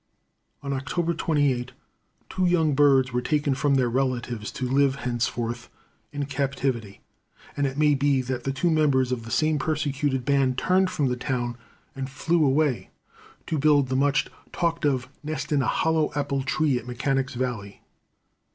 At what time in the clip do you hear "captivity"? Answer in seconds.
6.25-7.01